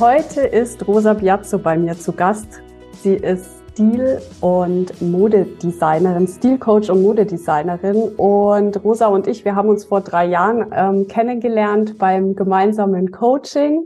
Heute 0.00 0.40
ist 0.40 0.88
Rosa 0.88 1.12
Biazzo 1.12 1.58
bei 1.58 1.76
mir 1.76 1.92
zu 1.92 2.12
Gast. 2.12 2.62
Sie 3.02 3.16
ist 3.16 3.60
Stil- 3.72 4.18
und 4.40 4.98
Modedesignerin, 5.02 6.26
Stilcoach 6.26 6.88
und 6.88 7.02
Modedesignerin. 7.02 8.08
Und 8.16 8.82
Rosa 8.82 9.08
und 9.08 9.26
ich, 9.26 9.44
wir 9.44 9.54
haben 9.54 9.68
uns 9.68 9.84
vor 9.84 10.00
drei 10.00 10.24
Jahren 10.24 10.70
ähm, 10.74 11.06
kennengelernt 11.06 11.98
beim 11.98 12.34
gemeinsamen 12.34 13.10
Coaching. 13.10 13.84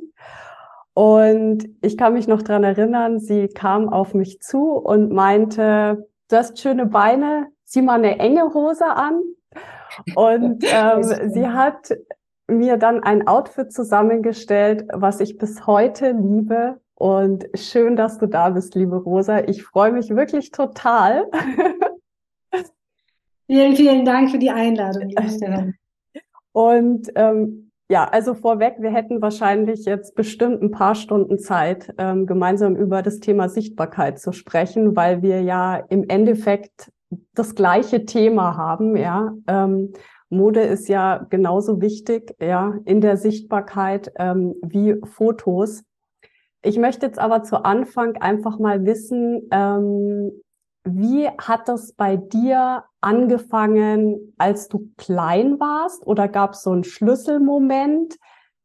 Und 0.92 1.64
ich 1.82 1.96
kann 1.96 2.12
mich 2.12 2.28
noch 2.28 2.42
dran 2.42 2.62
erinnern, 2.62 3.18
sie 3.18 3.48
kam 3.48 3.88
auf 3.88 4.14
mich 4.14 4.38
zu 4.38 4.70
und 4.70 5.10
meinte, 5.10 6.06
du 6.30 6.36
hast 6.36 6.60
schöne 6.60 6.86
Beine, 6.86 7.48
zieh 7.64 7.82
mal 7.82 7.94
eine 7.94 8.20
enge 8.20 8.54
Hose 8.54 8.86
an. 8.86 9.20
Und 10.14 10.64
ähm, 10.72 11.02
sie 11.32 11.48
hat 11.48 11.92
mir 12.48 12.76
dann 12.76 13.02
ein 13.02 13.26
Outfit 13.26 13.72
zusammengestellt, 13.72 14.86
was 14.92 15.20
ich 15.20 15.38
bis 15.38 15.66
heute 15.66 16.12
liebe. 16.12 16.80
Und 16.94 17.46
schön, 17.54 17.96
dass 17.96 18.18
du 18.18 18.26
da 18.26 18.50
bist, 18.50 18.74
liebe 18.74 18.96
Rosa. 18.96 19.40
Ich 19.40 19.64
freue 19.64 19.92
mich 19.92 20.10
wirklich 20.10 20.50
total. 20.50 21.26
Vielen, 23.46 23.76
vielen 23.76 24.06
Dank 24.06 24.30
für 24.30 24.38
die 24.38 24.50
Einladung. 24.50 25.12
Und 26.52 27.10
ähm, 27.14 27.70
ja, 27.90 28.04
also 28.04 28.32
vorweg, 28.32 28.76
wir 28.78 28.90
hätten 28.90 29.20
wahrscheinlich 29.20 29.84
jetzt 29.84 30.14
bestimmt 30.14 30.62
ein 30.62 30.70
paar 30.70 30.94
Stunden 30.94 31.38
Zeit, 31.38 31.92
ähm, 31.98 32.26
gemeinsam 32.26 32.74
über 32.74 33.02
das 33.02 33.20
Thema 33.20 33.50
Sichtbarkeit 33.50 34.18
zu 34.18 34.32
sprechen, 34.32 34.96
weil 34.96 35.20
wir 35.20 35.42
ja 35.42 35.76
im 35.76 36.08
Endeffekt 36.08 36.90
das 37.34 37.54
gleiche 37.54 38.06
Thema 38.06 38.56
haben, 38.56 38.96
ja. 38.96 39.34
Ähm, 39.46 39.92
Mode 40.30 40.60
ist 40.60 40.88
ja 40.88 41.26
genauso 41.30 41.80
wichtig, 41.80 42.34
ja, 42.40 42.74
in 42.84 43.00
der 43.00 43.16
Sichtbarkeit 43.16 44.12
ähm, 44.18 44.54
wie 44.62 44.96
Fotos. 45.04 45.84
Ich 46.62 46.78
möchte 46.78 47.06
jetzt 47.06 47.18
aber 47.18 47.42
zu 47.42 47.64
Anfang 47.64 48.16
einfach 48.16 48.58
mal 48.58 48.84
wissen, 48.86 49.48
ähm, 49.50 50.32
wie 50.86 51.28
hat 51.28 51.68
das 51.68 51.92
bei 51.92 52.16
dir 52.16 52.84
angefangen, 53.00 54.34
als 54.36 54.68
du 54.68 54.90
klein 54.96 55.58
warst? 55.58 56.06
Oder 56.06 56.28
gab 56.28 56.52
es 56.52 56.62
so 56.62 56.70
einen 56.70 56.84
Schlüsselmoment? 56.84 58.16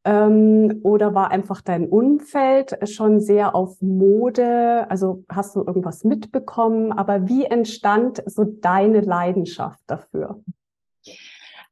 Ähm, 0.06 0.80
oder 0.84 1.14
war 1.14 1.32
einfach 1.32 1.62
dein 1.62 1.88
Umfeld 1.88 2.78
schon 2.90 3.20
sehr 3.20 3.56
auf 3.56 3.82
Mode? 3.82 4.90
Also 4.90 5.24
hast 5.30 5.56
du 5.56 5.64
irgendwas 5.64 6.04
mitbekommen? 6.04 6.92
Aber 6.92 7.28
wie 7.28 7.46
entstand 7.46 8.22
so 8.26 8.44
deine 8.44 9.02
Leidenschaft 9.02 9.82
dafür? 9.88 10.42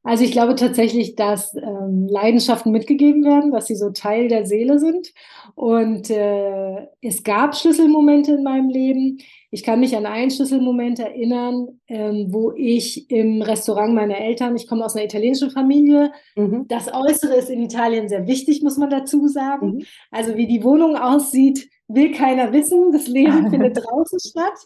Also 0.04 0.24
ich 0.24 0.32
glaube 0.32 0.54
tatsächlich, 0.54 1.16
dass 1.16 1.54
ähm, 1.54 2.06
Leidenschaften 2.08 2.72
mitgegeben 2.72 3.24
werden, 3.24 3.50
dass 3.50 3.66
sie 3.66 3.74
so 3.74 3.90
Teil 3.90 4.28
der 4.28 4.46
Seele 4.46 4.78
sind. 4.78 5.12
Und 5.54 6.08
äh, 6.08 6.86
es 7.02 7.24
gab 7.24 7.56
Schlüsselmomente 7.56 8.32
in 8.32 8.42
meinem 8.42 8.70
Leben. 8.70 9.18
Ich 9.50 9.62
kann 9.62 9.80
mich 9.80 9.96
an 9.96 10.06
einen 10.06 10.30
Schlüsselmoment 10.30 11.00
erinnern, 11.00 11.80
ähm, 11.88 12.26
wo 12.30 12.52
ich 12.52 13.10
im 13.10 13.42
Restaurant 13.42 13.94
meiner 13.94 14.18
Eltern, 14.18 14.56
ich 14.56 14.68
komme 14.68 14.84
aus 14.84 14.94
einer 14.94 15.04
italienischen 15.04 15.50
Familie, 15.50 16.12
mhm. 16.36 16.66
das 16.68 16.92
Äußere 16.92 17.34
ist 17.34 17.50
in 17.50 17.62
Italien 17.62 18.08
sehr 18.08 18.26
wichtig, 18.26 18.62
muss 18.62 18.76
man 18.76 18.90
dazu 18.90 19.26
sagen. 19.26 19.76
Mhm. 19.76 19.82
Also 20.10 20.36
wie 20.36 20.46
die 20.46 20.62
Wohnung 20.62 20.96
aussieht, 20.96 21.68
will 21.88 22.12
keiner 22.12 22.52
wissen. 22.52 22.92
Das 22.92 23.08
Leben 23.08 23.50
findet 23.50 23.78
draußen 23.78 24.20
statt. 24.20 24.58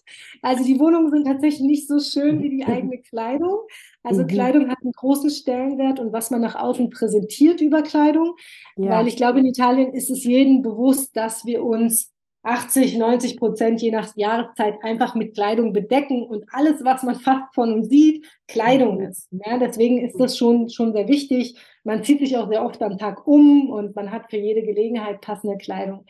Also 0.43 0.65
die 0.65 0.79
Wohnungen 0.79 1.11
sind 1.11 1.27
tatsächlich 1.27 1.63
nicht 1.63 1.89
so 1.89 2.01
schön 2.01 2.43
wie 2.43 2.51
die 2.51 2.65
eigene 2.65 2.99
Kleidung. 2.99 3.61
Also 4.03 4.23
mhm. 4.23 4.27
Kleidung 4.27 4.71
hat 4.71 4.79
einen 4.83 4.93
großen 4.93 5.31
Stellenwert 5.31 6.01
und 6.01 6.13
was 6.13 6.31
man 6.31 6.41
nach 6.41 6.57
außen 6.57 6.91
präsentiert 6.91 7.61
über 7.61 7.83
Kleidung. 7.83 8.35
Ja. 8.77 8.91
Weil 8.91 9.09
ich 9.09 9.17
glaube, 9.17 9.41
in 9.41 9.47
Italien 9.47 9.93
ist 9.93 10.11
es 10.11 10.25
jedem 10.25 10.63
bewusst, 10.63 11.17
dass 11.17 11.45
wir 11.45 11.65
uns 11.65 12.13
80, 12.45 12.99
90 12.99 13.37
Prozent 13.37 13.81
je 13.81 13.93
nach 13.93 14.17
Jahreszeit 14.17 14.75
einfach 14.83 15.15
mit 15.15 15.35
Kleidung 15.35 15.73
bedecken 15.73 16.25
und 16.25 16.45
alles, 16.53 16.85
was 16.85 17.03
man 17.05 17.15
fast 17.21 17.55
von 17.55 17.73
uns 17.73 17.89
sieht, 17.89 18.27
Kleidung 18.49 18.97
mhm. 18.97 19.07
ist. 19.07 19.29
Ja, 19.31 19.59
deswegen 19.59 19.99
ist 19.99 20.19
das 20.19 20.37
schon, 20.37 20.69
schon 20.69 20.93
sehr 20.93 21.09
wichtig. 21.09 21.57
Man 21.85 22.03
zieht 22.03 22.19
sich 22.19 22.37
auch 22.37 22.49
sehr 22.49 22.65
oft 22.65 22.83
am 22.83 22.99
Tag 22.99 23.27
um 23.27 23.71
und 23.71 23.95
man 23.95 24.11
hat 24.11 24.31
für 24.31 24.39
jede 24.39 24.63
Gelegenheit 24.63 25.21
passende 25.21 25.57
Kleidung. 25.57 26.05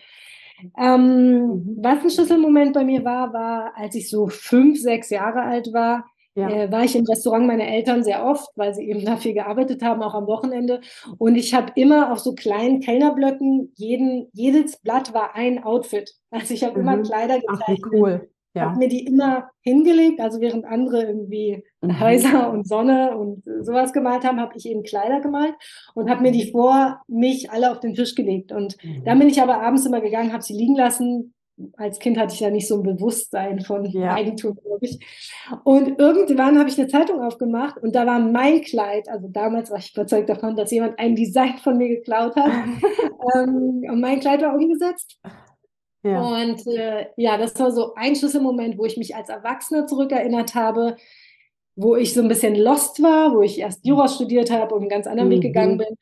Ähm, 0.79 1.47
mhm. 1.47 1.77
was 1.81 2.05
ein 2.05 2.11
Schlüsselmoment 2.11 2.73
bei 2.73 2.85
mir 2.85 3.05
war, 3.05 3.33
war, 3.33 3.77
als 3.77 3.95
ich 3.97 4.09
so 4.09 4.29
fünf, 4.29 4.81
sechs 4.81 5.11
Jahre 5.11 5.43
alt 5.43 5.73
war, 5.73 6.12
ja. 6.34 6.48
äh, 6.48 6.72
war 6.72 6.84
ich 6.84 6.97
im 6.97 7.04
Restaurant 7.04 7.47
meiner 7.47 7.66
Eltern 7.66 8.04
sehr 8.04 8.25
oft, 8.25 8.48
weil 8.56 8.75
sie 8.75 8.88
eben 8.88 9.04
dafür 9.04 9.32
gearbeitet 9.32 9.82
haben, 9.82 10.03
auch 10.03 10.15
am 10.15 10.26
Wochenende. 10.26 10.81
Und 11.19 11.37
ich 11.37 11.54
habe 11.54 11.72
immer 11.76 12.12
auf 12.12 12.20
so 12.20 12.34
kleinen 12.34 12.81
Kellnerblöcken, 12.81 13.72
jeden, 13.76 14.28
jedes 14.32 14.78
Blatt 14.78 15.15
war 15.15 15.34
ein 15.34 15.62
Outfit. 15.62 16.15
Also 16.31 16.54
ich 16.54 16.65
habe 16.65 16.81
mhm. 16.81 16.88
immer 16.88 17.03
Kleider 17.03 17.41
gezeichnet. 17.41 17.81
Ach, 17.84 17.93
cool. 17.93 18.28
Ja. 18.54 18.66
Habe 18.66 18.81
mir 18.81 18.88
die 18.88 19.06
immer 19.06 19.48
hingelegt, 19.62 20.20
also 20.20 20.41
während 20.41 20.66
andere 20.66 21.04
irgendwie 21.04 21.65
mhm. 21.81 22.00
Häuser 22.00 22.50
und 22.53 22.69
Sonne 22.69 23.16
und 23.16 23.43
sowas 23.62 23.94
gemalt 23.94 24.25
haben, 24.25 24.41
habe 24.41 24.53
ich 24.56 24.66
eben 24.66 24.82
Kleider 24.82 25.20
gemalt 25.20 25.54
und 25.94 26.10
habe 26.10 26.22
mir 26.22 26.32
die 26.32 26.50
vor 26.50 27.00
mich 27.09 27.50
alle 27.50 27.70
auf 27.70 27.81
den 27.81 27.94
Tisch 27.94 28.14
gelegt. 28.14 28.53
Und 28.53 28.76
mhm. 28.84 29.04
dann 29.04 29.19
bin 29.19 29.28
ich 29.28 29.41
aber 29.41 29.62
abends 29.62 29.87
immer 29.87 30.03
gegangen, 30.03 30.34
habe 30.34 30.43
sie 30.43 30.53
liegen 30.53 30.76
lassen, 30.76 31.32
als 31.77 31.99
Kind 31.99 32.19
hatte 32.19 32.35
ich 32.35 32.41
ja 32.41 32.51
nicht 32.51 32.67
so 32.67 32.77
ein 32.77 32.83
Bewusstsein 32.83 33.61
von 33.61 33.85
ja. 33.85 34.15
Eigentum, 34.15 34.55
glaube 34.55 34.85
ich. 34.87 34.99
Und 35.65 35.99
irgendwann 35.99 36.59
habe 36.59 36.69
ich 36.69 36.79
eine 36.79 36.89
Zeitung 36.89 37.21
aufgemacht 37.21 37.79
und 37.79 37.95
da 37.95 38.07
war 38.07 38.19
mein 38.19 38.63
Kleid, 38.63 39.09
also 39.09 39.29
damals 39.29 39.71
war 39.71 39.79
ich 39.79 39.93
überzeugt 39.93 40.29
davon, 40.29 40.57
dass 40.57 40.71
jemand 40.71 40.99
ein 40.99 41.15
Design 41.15 41.59
von 41.59 41.77
mir 41.77 41.89
geklaut 41.89 42.37
hat. 42.37 42.51
ähm, 43.35 43.85
und 43.89 44.01
mein 44.01 44.21
Kleid 44.21 44.43
war 44.43 44.55
umgesetzt. 44.55 45.19
Ja. 46.03 46.21
Und 46.21 46.67
äh, 46.67 47.07
ja, 47.17 47.37
das 47.37 47.59
war 47.61 47.71
so 47.71 47.95
ein 47.95 48.17
Schlüsselmoment, 48.17 48.77
wo 48.77 48.85
ich 48.85 48.97
mich 48.97 49.15
als 49.15 49.29
Erwachsene 49.29 49.87
zurückerinnert 49.87 50.55
habe, 50.55 50.97
wo 51.77 51.97
ich 51.97 52.12
so 52.12 52.21
ein 52.21 52.29
bisschen 52.29 52.57
lost 52.57 53.03
war, 53.03 53.35
wo 53.35 53.43
ich 53.43 53.61
erst 53.61 53.87
Jura 53.87 54.09
studiert 54.09 54.51
habe 54.51 54.75
und 54.75 54.83
einen 54.83 54.91
ganz 54.91 55.07
anderen 55.07 55.29
mhm. 55.29 55.35
Weg 55.35 55.43
gegangen 55.43 55.79
bin. 55.79 55.97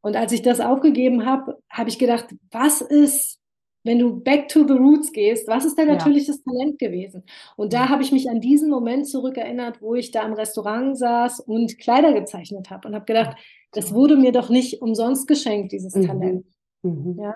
Und 0.00 0.16
als 0.16 0.32
ich 0.32 0.42
das 0.42 0.60
aufgegeben 0.60 1.24
habe, 1.24 1.58
habe 1.70 1.88
ich 1.88 1.98
gedacht, 1.98 2.26
was 2.50 2.80
ist, 2.80 3.38
wenn 3.84 3.98
du 3.98 4.18
back 4.18 4.48
to 4.48 4.66
the 4.66 4.72
roots 4.72 5.12
gehst, 5.12 5.46
was 5.46 5.64
ist 5.64 5.78
dein 5.78 5.88
natürliches 5.88 6.42
ja. 6.44 6.52
Talent 6.52 6.78
gewesen? 6.78 7.22
Und 7.56 7.74
da 7.74 7.90
habe 7.90 8.02
ich 8.02 8.12
mich 8.12 8.28
an 8.30 8.40
diesen 8.40 8.70
Moment 8.70 9.06
zurückerinnert, 9.06 9.80
wo 9.82 9.94
ich 9.94 10.10
da 10.10 10.22
im 10.26 10.32
Restaurant 10.32 10.98
saß 10.98 11.40
und 11.40 11.78
Kleider 11.78 12.14
gezeichnet 12.14 12.70
habe 12.70 12.88
und 12.88 12.94
habe 12.94 13.04
gedacht, 13.04 13.36
das 13.72 13.92
wurde 13.92 14.16
mir 14.16 14.32
doch 14.32 14.48
nicht 14.48 14.80
umsonst 14.80 15.28
geschenkt, 15.28 15.72
dieses 15.72 15.94
mhm. 15.94 16.06
Talent. 16.06 16.46
Mhm. 16.82 17.18
Ja? 17.20 17.34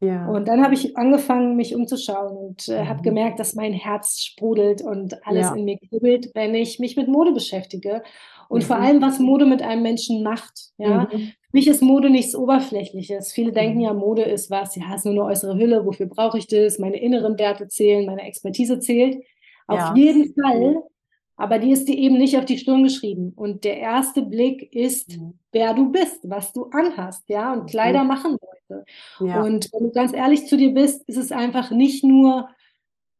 ja? 0.00 0.28
Und 0.28 0.48
dann 0.48 0.64
habe 0.64 0.74
ich 0.74 0.96
angefangen, 0.96 1.56
mich 1.56 1.76
umzuschauen 1.76 2.36
und 2.36 2.68
äh, 2.68 2.86
habe 2.86 2.98
mhm. 2.98 3.04
gemerkt, 3.04 3.38
dass 3.38 3.54
mein 3.54 3.72
Herz 3.72 4.20
sprudelt 4.20 4.82
und 4.82 5.24
alles 5.26 5.46
ja. 5.46 5.54
in 5.54 5.64
mir 5.64 5.78
kribbelt, 5.78 6.30
wenn 6.34 6.54
ich 6.54 6.80
mich 6.80 6.96
mit 6.96 7.06
Mode 7.06 7.32
beschäftige. 7.32 8.02
Und 8.48 8.62
mhm. 8.62 8.66
vor 8.66 8.76
allem, 8.76 9.02
was 9.02 9.18
Mode 9.18 9.46
mit 9.46 9.62
einem 9.62 9.82
Menschen 9.82 10.22
macht. 10.22 10.70
Ja? 10.78 11.08
Mhm. 11.12 11.18
Für 11.18 11.52
mich 11.52 11.68
ist 11.68 11.82
Mode 11.82 12.10
nichts 12.10 12.34
Oberflächliches. 12.34 13.32
Viele 13.32 13.52
denken 13.52 13.78
mhm. 13.78 13.84
ja, 13.84 13.92
Mode 13.92 14.22
ist 14.22 14.50
was, 14.50 14.76
ja, 14.76 14.94
ist 14.94 15.04
nur 15.04 15.14
eine 15.14 15.24
äußere 15.24 15.56
Hülle, 15.56 15.84
wofür 15.86 16.06
brauche 16.06 16.38
ich 16.38 16.46
das? 16.46 16.78
Meine 16.78 17.00
inneren 17.00 17.38
Werte 17.38 17.68
zählen, 17.68 18.06
meine 18.06 18.22
Expertise 18.22 18.78
zählt. 18.78 19.22
Auf 19.66 19.78
ja. 19.78 19.94
jeden 19.94 20.34
Fall. 20.34 20.82
Aber 21.36 21.58
die 21.58 21.72
ist 21.72 21.88
dir 21.88 21.96
eben 21.96 22.16
nicht 22.16 22.36
auf 22.38 22.44
die 22.44 22.58
Stirn 22.58 22.84
geschrieben. 22.84 23.32
Und 23.34 23.64
der 23.64 23.78
erste 23.78 24.22
Blick 24.22 24.72
ist, 24.72 25.18
mhm. 25.18 25.38
wer 25.52 25.74
du 25.74 25.90
bist, 25.90 26.20
was 26.22 26.52
du 26.52 26.66
anhast, 26.70 27.28
ja. 27.28 27.52
Und 27.52 27.68
Kleider 27.68 28.02
mhm. 28.02 28.08
machen 28.08 28.30
Leute. 28.32 28.84
Ja. 29.20 29.42
Und 29.42 29.68
wenn 29.72 29.84
du 29.84 29.92
ganz 29.92 30.12
ehrlich 30.12 30.46
zu 30.46 30.56
dir 30.56 30.72
bist, 30.72 31.02
ist 31.08 31.16
es 31.16 31.32
einfach 31.32 31.70
nicht 31.70 32.04
nur, 32.04 32.48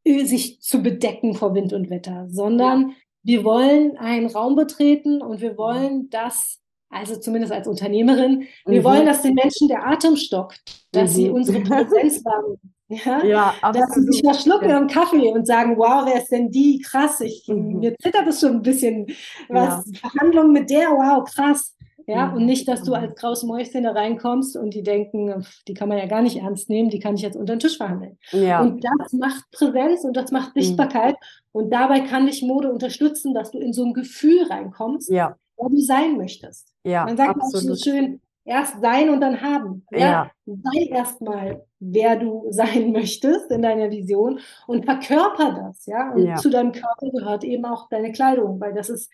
äh, 0.04 0.24
sich 0.24 0.60
zu 0.60 0.82
bedecken 0.82 1.34
vor 1.34 1.54
Wind 1.54 1.72
und 1.72 1.90
Wetter, 1.90 2.26
sondern 2.28 2.90
ja 2.90 2.94
wir 3.24 3.42
wollen 3.42 3.96
einen 3.96 4.26
Raum 4.26 4.54
betreten 4.54 5.22
und 5.22 5.40
wir 5.40 5.56
wollen, 5.56 6.10
dass, 6.10 6.60
also 6.90 7.16
zumindest 7.16 7.52
als 7.52 7.66
Unternehmerin, 7.66 8.46
wir 8.66 8.80
mhm. 8.80 8.84
wollen, 8.84 9.06
dass 9.06 9.22
den 9.22 9.34
Menschen 9.34 9.68
der 9.68 9.86
Atem 9.86 10.16
stockt, 10.16 10.86
dass 10.92 11.12
mhm. 11.12 11.14
sie 11.14 11.30
unsere 11.30 11.60
Präsenz 11.60 12.24
wahrnehmen. 12.24 12.60
Ja, 12.88 13.24
ja 13.24 13.72
dass 13.72 13.94
sie 13.94 14.02
sich 14.02 14.20
verschlucken 14.22 14.68
ja. 14.68 14.76
am 14.76 14.86
Kaffee 14.86 15.32
und 15.32 15.46
sagen, 15.46 15.76
wow, 15.78 16.04
wer 16.04 16.22
ist 16.22 16.30
denn 16.30 16.50
die? 16.50 16.80
Krass, 16.80 17.20
ich, 17.22 17.48
mhm. 17.48 17.78
mir 17.78 17.94
zittert 18.00 18.28
es 18.28 18.40
schon 18.40 18.56
ein 18.56 18.62
bisschen. 18.62 19.06
Was, 19.48 19.86
ja. 19.86 20.10
Verhandlungen 20.10 20.52
mit 20.52 20.68
der, 20.68 20.90
wow, 20.90 21.24
krass. 21.24 21.74
Ja, 22.06 22.26
mhm. 22.26 22.36
und 22.36 22.46
nicht, 22.46 22.68
dass 22.68 22.82
du 22.82 22.94
als 22.94 23.14
graues 23.14 23.42
Mäuschen 23.42 23.84
da 23.84 23.92
reinkommst 23.92 24.56
und 24.56 24.74
die 24.74 24.82
denken, 24.82 25.44
die 25.66 25.74
kann 25.74 25.88
man 25.88 25.98
ja 25.98 26.06
gar 26.06 26.22
nicht 26.22 26.36
ernst 26.36 26.68
nehmen, 26.68 26.90
die 26.90 26.98
kann 26.98 27.14
ich 27.14 27.22
jetzt 27.22 27.36
unter 27.36 27.56
den 27.56 27.60
Tisch 27.60 27.76
verhandeln. 27.76 28.18
Ja. 28.32 28.60
Und 28.60 28.84
das 28.84 29.12
macht 29.12 29.50
Präsenz 29.52 30.04
und 30.04 30.16
das 30.16 30.30
macht 30.30 30.54
mhm. 30.54 30.60
Sichtbarkeit 30.60 31.14
mhm. 31.14 31.48
und 31.52 31.70
dabei 31.70 32.00
kann 32.00 32.26
dich 32.26 32.42
Mode 32.42 32.70
unterstützen, 32.70 33.34
dass 33.34 33.50
du 33.50 33.58
in 33.58 33.72
so 33.72 33.84
ein 33.84 33.94
Gefühl 33.94 34.44
reinkommst, 34.48 35.10
ja. 35.10 35.36
wo 35.56 35.68
du 35.68 35.78
sein 35.78 36.16
möchtest. 36.16 36.72
Ja, 36.84 37.04
Man 37.04 37.16
sagt 37.16 37.36
absolut. 37.40 37.72
auch 37.72 37.76
so 37.76 37.90
schön, 37.90 38.20
erst 38.44 38.80
sein 38.80 39.08
und 39.08 39.20
dann 39.20 39.40
haben. 39.40 39.86
Ja? 39.90 39.98
ja. 39.98 40.30
Sei 40.46 40.86
erstmal, 40.90 41.64
wer 41.80 42.16
du 42.16 42.46
sein 42.50 42.92
möchtest 42.92 43.50
in 43.50 43.62
deiner 43.62 43.90
Vision 43.90 44.40
und 44.66 44.84
verkörper 44.84 45.52
das, 45.52 45.86
ja. 45.86 46.12
Und 46.12 46.26
ja. 46.26 46.36
zu 46.36 46.50
deinem 46.50 46.72
Körper 46.72 47.10
gehört 47.10 47.44
eben 47.44 47.64
auch 47.64 47.88
deine 47.88 48.12
Kleidung, 48.12 48.60
weil 48.60 48.74
das 48.74 48.90
ist 48.90 49.10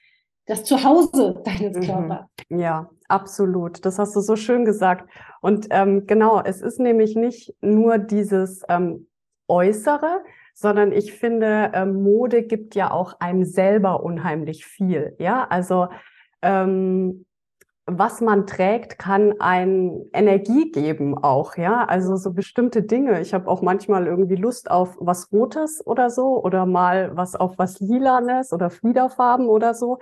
das 0.50 0.64
Zuhause 0.64 1.41
deines 1.44 1.76
mhm. 1.76 1.82
Körpers. 1.82 2.26
Ja, 2.49 2.91
absolut. 3.08 3.85
Das 3.87 3.99
hast 3.99 4.17
du 4.17 4.20
so 4.20 4.37
schön 4.37 4.64
gesagt. 4.64 5.08
Und 5.41 5.69
ähm, 5.70 6.06
genau, 6.06 6.43
es 6.44 6.61
ist 6.61 6.81
nämlich 6.81 7.14
nicht 7.14 7.55
nur 7.61 7.99
dieses 7.99 8.62
ähm, 8.69 9.06
Äußere, 9.49 10.23
sondern 10.55 10.93
ich 10.93 11.12
finde, 11.12 11.70
ähm, 11.75 12.02
Mode 12.02 12.43
gibt 12.43 12.75
ja 12.75 12.91
auch 12.91 13.14
einem 13.20 13.44
selber 13.44 14.02
unheimlich 14.02 14.67
viel. 14.67 15.14
Ja, 15.19 15.47
also 15.49 15.88
ähm, 16.43 17.25
was 17.87 18.20
man 18.20 18.47
trägt, 18.47 18.99
kann 18.99 19.35
ein 19.41 20.05
Energie 20.12 20.70
geben 20.70 21.17
auch, 21.17 21.56
ja. 21.56 21.85
Also 21.85 22.17
so 22.17 22.32
bestimmte 22.32 22.82
Dinge. 22.82 23.20
Ich 23.20 23.35
habe 23.35 23.49
auch 23.49 23.62
manchmal 23.62 24.06
irgendwie 24.06 24.37
Lust 24.37 24.70
auf 24.70 24.97
was 25.00 25.32
Rotes 25.32 25.85
oder 25.87 26.11
so 26.11 26.43
oder 26.43 26.67
mal 26.67 27.17
was 27.17 27.35
auf 27.37 27.56
was 27.56 27.81
Lilanes 27.81 28.52
oder 28.52 28.70
Fliederfarben 28.70 29.49
oder 29.49 29.75
so. 29.75 29.99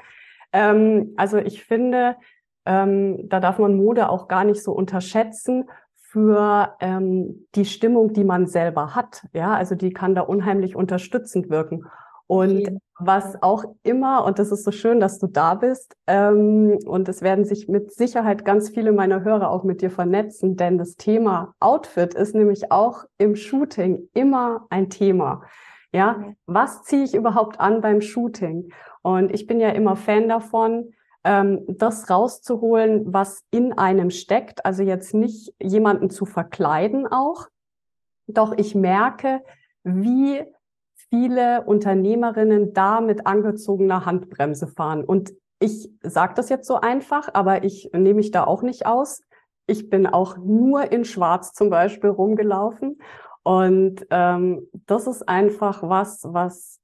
Ähm, 0.52 1.14
also 1.16 1.38
ich 1.38 1.64
finde, 1.64 2.16
ähm, 2.64 3.28
da 3.28 3.40
darf 3.40 3.58
man 3.58 3.76
Mode 3.76 4.08
auch 4.08 4.28
gar 4.28 4.44
nicht 4.44 4.62
so 4.62 4.72
unterschätzen 4.72 5.68
für 5.96 6.74
ähm, 6.80 7.46
die 7.54 7.64
Stimmung, 7.64 8.12
die 8.12 8.24
man 8.24 8.46
selber 8.46 8.94
hat. 8.94 9.26
Ja, 9.32 9.54
also 9.54 9.74
die 9.74 9.92
kann 9.92 10.14
da 10.14 10.22
unheimlich 10.22 10.74
unterstützend 10.74 11.50
wirken. 11.50 11.84
Und 12.26 12.78
was 12.98 13.42
auch 13.42 13.64
immer, 13.84 14.24
und 14.26 14.38
das 14.38 14.52
ist 14.52 14.64
so 14.64 14.70
schön, 14.70 15.00
dass 15.00 15.18
du 15.18 15.28
da 15.28 15.54
bist, 15.54 15.96
ähm, 16.06 16.78
und 16.84 17.08
es 17.08 17.22
werden 17.22 17.46
sich 17.46 17.68
mit 17.68 17.90
Sicherheit 17.92 18.44
ganz 18.44 18.68
viele 18.68 18.92
meiner 18.92 19.24
Hörer 19.24 19.50
auch 19.50 19.64
mit 19.64 19.80
dir 19.80 19.90
vernetzen, 19.90 20.56
denn 20.56 20.76
das 20.76 20.96
Thema 20.96 21.54
Outfit 21.58 22.12
ist 22.12 22.34
nämlich 22.34 22.70
auch 22.70 23.04
im 23.16 23.34
Shooting 23.34 24.10
immer 24.12 24.66
ein 24.68 24.90
Thema. 24.90 25.42
Ja, 25.90 26.22
was 26.44 26.82
ziehe 26.82 27.04
ich 27.04 27.14
überhaupt 27.14 27.60
an 27.60 27.80
beim 27.80 28.02
Shooting? 28.02 28.72
Und 29.08 29.32
ich 29.32 29.46
bin 29.46 29.58
ja 29.58 29.70
immer 29.70 29.96
Fan 29.96 30.28
davon, 30.28 30.92
ähm, 31.24 31.64
das 31.66 32.10
rauszuholen, 32.10 33.10
was 33.10 33.42
in 33.50 33.72
einem 33.72 34.10
steckt. 34.10 34.66
Also 34.66 34.82
jetzt 34.82 35.14
nicht 35.14 35.54
jemanden 35.62 36.10
zu 36.10 36.26
verkleiden 36.26 37.06
auch. 37.06 37.48
Doch 38.26 38.52
ich 38.58 38.74
merke, 38.74 39.42
wie 39.82 40.44
viele 41.08 41.64
Unternehmerinnen 41.64 42.74
da 42.74 43.00
mit 43.00 43.26
angezogener 43.26 44.04
Handbremse 44.04 44.66
fahren. 44.66 45.04
Und 45.04 45.32
ich 45.58 45.90
sage 46.02 46.34
das 46.34 46.50
jetzt 46.50 46.66
so 46.66 46.74
einfach, 46.74 47.30
aber 47.32 47.64
ich 47.64 47.88
nehme 47.94 48.16
mich 48.16 48.30
da 48.30 48.44
auch 48.44 48.60
nicht 48.60 48.84
aus. 48.84 49.22
Ich 49.66 49.88
bin 49.88 50.06
auch 50.06 50.36
nur 50.36 50.92
in 50.92 51.06
Schwarz 51.06 51.54
zum 51.54 51.70
Beispiel 51.70 52.10
rumgelaufen. 52.10 53.00
Und 53.42 54.06
ähm, 54.10 54.68
das 54.86 55.06
ist 55.06 55.26
einfach 55.26 55.82
was, 55.82 56.24
was 56.24 56.78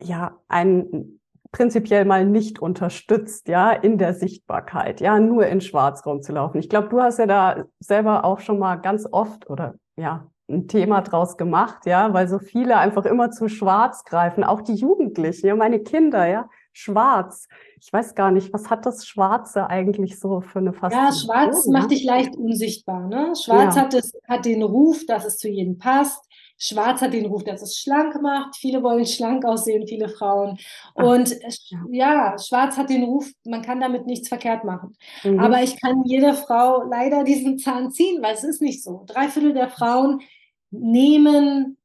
ja 0.00 0.40
ein 0.48 1.20
prinzipiell 1.56 2.04
mal 2.04 2.26
nicht 2.26 2.58
unterstützt, 2.58 3.48
ja, 3.48 3.70
in 3.70 3.96
der 3.96 4.12
Sichtbarkeit, 4.12 5.00
ja, 5.00 5.18
nur 5.18 5.46
in 5.46 5.62
Schwarz 5.62 6.04
rumzulaufen. 6.04 6.60
Ich 6.60 6.68
glaube, 6.68 6.88
du 6.88 7.00
hast 7.00 7.18
ja 7.18 7.24
da 7.24 7.64
selber 7.80 8.26
auch 8.26 8.40
schon 8.40 8.58
mal 8.58 8.76
ganz 8.76 9.08
oft 9.10 9.48
oder 9.48 9.74
ja, 9.96 10.26
ein 10.50 10.68
Thema 10.68 11.00
draus 11.00 11.38
gemacht, 11.38 11.86
ja, 11.86 12.12
weil 12.12 12.28
so 12.28 12.38
viele 12.38 12.76
einfach 12.76 13.06
immer 13.06 13.30
zu 13.30 13.48
schwarz 13.48 14.04
greifen, 14.04 14.44
auch 14.44 14.60
die 14.60 14.74
Jugendlichen, 14.74 15.46
ja, 15.46 15.56
meine 15.56 15.80
Kinder, 15.80 16.26
ja, 16.26 16.46
schwarz. 16.74 17.48
Ich 17.80 17.90
weiß 17.90 18.14
gar 18.14 18.32
nicht, 18.32 18.52
was 18.52 18.68
hat 18.68 18.84
das 18.84 19.06
Schwarze 19.06 19.70
eigentlich 19.70 20.20
so 20.20 20.42
für 20.42 20.58
eine 20.58 20.74
Faszination? 20.74 21.30
Ja, 21.34 21.46
schwarz 21.46 21.66
macht 21.68 21.90
dich 21.90 22.04
leicht 22.04 22.36
unsichtbar, 22.36 23.08
ne? 23.08 23.32
Schwarz 23.34 23.76
ja. 23.76 23.82
hat 23.82 23.94
es, 23.94 24.12
hat 24.28 24.44
den 24.44 24.62
Ruf, 24.62 25.06
dass 25.06 25.24
es 25.24 25.38
zu 25.38 25.48
jedem 25.48 25.78
passt. 25.78 26.25
Schwarz 26.58 27.00
hat 27.00 27.12
den 27.12 27.26
Ruf, 27.26 27.44
dass 27.44 27.62
es 27.62 27.78
schlank 27.78 28.20
macht. 28.22 28.56
Viele 28.56 28.82
wollen 28.82 29.06
schlank 29.06 29.44
aussehen, 29.44 29.86
viele 29.86 30.08
Frauen. 30.08 30.58
Und 30.94 31.36
ja. 31.90 32.36
Schwarz 32.38 32.76
hat 32.76 32.90
den 32.90 33.04
Ruf, 33.04 33.30
man 33.44 33.62
kann 33.62 33.80
damit 33.80 34.06
nichts 34.06 34.28
verkehrt 34.28 34.64
machen. 34.64 34.96
Mhm. 35.22 35.38
Aber 35.38 35.62
ich 35.62 35.80
kann 35.80 36.02
jeder 36.04 36.34
Frau 36.34 36.82
leider 36.82 37.24
diesen 37.24 37.58
Zahn 37.58 37.90
ziehen, 37.90 38.22
weil 38.22 38.34
es 38.34 38.44
ist 38.44 38.62
nicht 38.62 38.82
so. 38.82 39.04
Drei 39.06 39.28
Viertel 39.28 39.52
der 39.52 39.68
Frauen 39.68 40.20
nehmen 40.70 41.76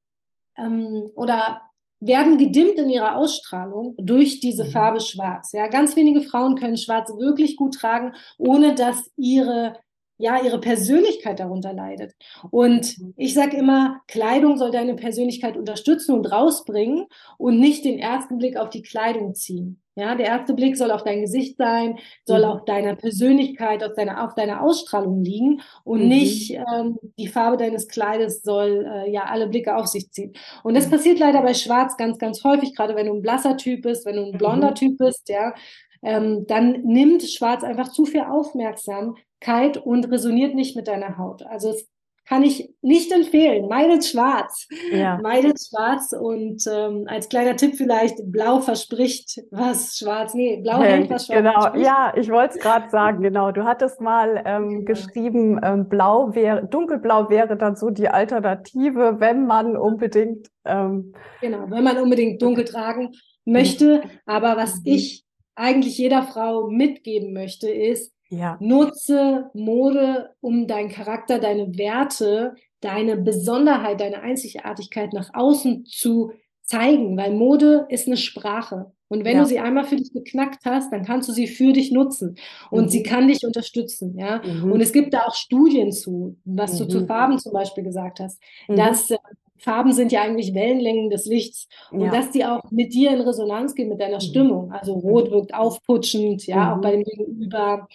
ähm, 0.58 1.10
oder 1.16 1.62
werden 2.00 2.38
gedimmt 2.38 2.80
in 2.80 2.90
ihrer 2.90 3.16
Ausstrahlung 3.16 3.96
durch 3.98 4.40
diese 4.40 4.66
mhm. 4.66 4.72
Farbe 4.72 5.00
Schwarz. 5.02 5.52
Ja, 5.52 5.68
ganz 5.68 5.96
wenige 5.96 6.22
Frauen 6.22 6.56
können 6.56 6.78
Schwarz 6.78 7.12
wirklich 7.18 7.56
gut 7.58 7.76
tragen, 7.76 8.14
ohne 8.38 8.74
dass 8.74 9.12
ihre 9.18 9.78
ja, 10.22 10.42
ihre 10.42 10.60
Persönlichkeit 10.60 11.40
darunter 11.40 11.74
leidet. 11.74 12.14
Und 12.52 12.98
mhm. 13.00 13.14
ich 13.18 13.34
sage 13.34 13.58
immer, 13.58 14.02
Kleidung 14.08 14.58
soll 14.58 14.72
deine 14.72 14.96
Persönlichkeit 14.96 15.58
unterstützen 15.58 16.14
und 16.14 16.32
rausbringen 16.32 17.08
und 17.38 17.60
nicht 17.60 17.84
den 17.84 18.00
ersten 18.00 18.38
Blick 18.38 18.56
auf 18.56 18.70
die 18.70 18.84
Kleidung 18.84 19.34
ziehen. 19.34 19.82
Ja, 19.96 20.16
der 20.16 20.28
erste 20.28 20.54
Blick 20.54 20.78
soll 20.78 20.90
auf 20.90 21.04
dein 21.04 21.20
Gesicht 21.20 21.58
sein, 21.58 22.00
soll 22.26 22.40
mhm. 22.40 22.46
auf 22.46 22.66
deiner 22.66 22.96
Persönlichkeit, 22.96 23.84
auf 23.84 23.94
deiner, 23.94 24.24
auf 24.24 24.36
deiner 24.36 24.62
Ausstrahlung 24.62 25.22
liegen 25.22 25.62
und 25.84 26.04
mhm. 26.04 26.08
nicht 26.08 26.52
ähm, 26.52 26.98
die 27.20 27.28
Farbe 27.28 27.58
deines 27.58 27.90
Kleides 27.90 28.42
soll 28.42 28.88
äh, 28.88 29.12
ja 29.12 29.26
alle 29.26 29.48
Blicke 29.48 29.76
auf 29.76 29.88
sich 29.88 30.10
ziehen. 30.12 30.32
Und 30.64 30.76
das 30.76 30.88
mhm. 30.88 30.92
passiert 30.92 31.20
leider 31.20 31.42
bei 31.42 31.54
Schwarz 31.54 31.98
ganz, 31.98 32.20
ganz 32.20 32.44
häufig, 32.46 32.74
gerade 32.74 32.96
wenn 32.96 33.08
du 33.08 33.14
ein 33.14 33.22
blasser 33.22 33.58
Typ 33.58 33.82
bist, 33.82 34.06
wenn 34.06 34.16
du 34.16 34.24
ein 34.24 34.38
blonder 34.38 34.70
mhm. 34.70 34.76
Typ 34.76 34.98
bist, 34.98 35.28
ja, 35.28 35.54
ähm, 36.02 36.46
dann 36.48 36.82
nimmt 36.84 37.24
Schwarz 37.24 37.64
einfach 37.64 37.92
zu 37.92 38.06
viel 38.06 38.22
Aufmerksamkeit 38.22 39.78
und 39.78 40.12
resoniert 40.12 40.56
nicht 40.56 40.76
mit 40.76 40.88
deiner 40.88 41.18
Haut. 41.18 41.44
Also 41.44 41.70
es 41.70 41.88
kann 42.32 42.44
ich 42.44 42.74
nicht 42.82 43.12
empfehlen. 43.12 43.68
Meidet 43.68 44.06
schwarz. 44.06 44.68
Ja. 44.92 45.20
Meidet 45.22 45.60
schwarz 45.60 46.14
und 46.14 46.64
ähm, 46.72 47.06
als 47.08 47.28
kleiner 47.28 47.58
Tipp 47.58 47.76
vielleicht, 47.76 48.20
blau 48.32 48.62
verspricht 48.62 49.42
was 49.52 49.98
schwarz. 49.98 50.34
Nee, 50.34 50.62
blau 50.62 50.80
hält 50.82 51.10
was 51.10 51.26
schwarz. 51.26 51.40
Genau, 51.40 51.60
verspricht. 51.60 51.86
ja, 51.86 52.14
ich 52.16 52.32
wollte 52.32 52.56
es 52.56 52.64
gerade 52.64 52.90
sagen, 52.90 53.22
genau. 53.22 53.52
Du 53.52 53.66
hattest 53.66 54.00
mal 54.00 54.42
ähm, 54.46 54.70
genau. 54.70 54.86
geschrieben, 54.86 55.60
ähm, 55.62 55.90
blau 55.90 56.34
wäre, 56.34 56.66
dunkelblau 56.66 57.30
wäre 57.30 57.58
dann 57.58 57.76
so 57.76 57.90
die 57.90 58.08
Alternative, 58.08 59.20
wenn 59.20 59.46
man 59.46 59.76
unbedingt. 59.76 60.48
Ähm, 60.64 61.14
genau, 61.42 61.66
wenn 61.70 61.84
man 61.84 61.98
unbedingt 61.98 62.42
dunkel 62.42 62.66
tragen 62.66 63.12
möchte. 63.44 64.04
Aber 64.26 64.56
was 64.56 64.76
mhm. 64.78 64.82
ich 64.86 65.26
eigentlich 65.62 65.98
jeder 65.98 66.24
Frau 66.24 66.68
mitgeben 66.68 67.34
möchte, 67.34 67.70
ist, 67.70 68.12
ja. 68.30 68.58
nutze 68.60 69.50
Mode, 69.54 70.32
um 70.42 70.68
deinen 70.68 70.90
Charakter, 70.90 71.40
deine 71.40 71.78
Werte, 71.78 72.56
deine 72.80 73.18
Besonderheit, 73.18 74.02
deine 74.02 74.22
Einzigartigkeit 74.22 75.14
nach 75.14 75.30
außen 75.34 75.86
zu 75.86 76.32
zeigen, 76.64 77.18
weil 77.18 77.34
Mode 77.34 77.86
ist 77.90 78.08
eine 78.08 78.18
Sprache. 78.18 78.92
Und 79.08 79.26
wenn 79.26 79.36
ja. 79.36 79.44
du 79.44 79.48
sie 79.50 79.60
einmal 79.60 79.84
für 79.84 79.98
dich 79.98 80.14
geknackt 80.14 80.64
hast, 80.64 80.92
dann 80.94 81.04
kannst 81.04 81.28
du 81.28 81.34
sie 81.34 81.48
für 81.48 81.74
dich 81.74 81.92
nutzen. 81.92 82.38
Und 82.70 82.86
mhm. 82.86 82.90
sie 82.90 83.04
kann 83.04 83.28
dich 83.28 83.46
unterstützen, 83.46 84.18
ja. 84.18 84.42
Mhm. 84.42 84.72
Und 84.72 84.80
es 84.80 84.94
gibt 84.94 85.14
da 85.14 85.24
auch 85.26 85.36
Studien 85.36 85.92
zu, 85.92 86.38
was 86.46 86.76
mhm. 86.76 86.78
du 86.78 86.88
zu 86.88 87.00
mhm. 87.02 87.08
Farben 87.08 87.38
zum 87.38 87.52
Beispiel 87.52 87.84
gesagt 87.84 88.22
hast, 88.22 88.42
mhm. 88.70 88.78
dass 88.78 89.12
äh, 89.12 89.18
Farben 89.62 89.94
sind 89.94 90.12
ja 90.12 90.24
eigentlich 90.24 90.56
Wellenlängen 90.56 91.10
des 91.10 91.26
Lichts 91.26 91.68
und 91.92 92.02
ja. 92.02 92.12
dass 92.12 92.32
die 92.32 92.44
auch 92.44 92.64
mit 92.72 92.94
dir 92.94 93.12
in 93.12 93.22
Resonanz 93.22 93.76
gehen, 93.76 93.90
mit 93.90 94.02
deiner 94.02 94.16
mhm. 94.16 94.22
Stimmung. 94.22 94.72
Also 94.72 94.94
Rot 94.94 95.30
wirkt 95.30 95.54
aufputschend, 95.54 96.48
ja, 96.48 96.58
mhm. 96.58 96.72
auch 96.72 96.82
bei 96.82 96.92
dem 96.92 97.04
Gegenüber. 97.04 97.88